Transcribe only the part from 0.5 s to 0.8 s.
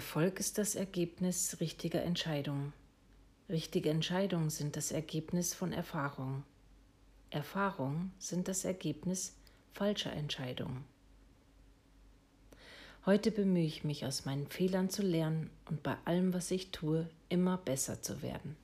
das